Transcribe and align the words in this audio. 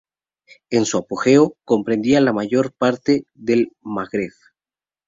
En 0.71 0.85
su 0.85 0.97
apogeo, 0.97 1.57
comprendía 1.63 2.21
la 2.21 2.33
mayor 2.33 2.73
parte 2.73 3.27
del 3.35 3.71
Magreb. 3.83 4.33